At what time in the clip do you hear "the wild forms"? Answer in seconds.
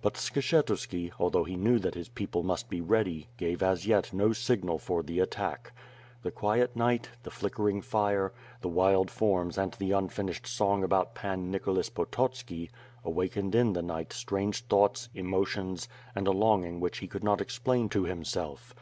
8.62-9.58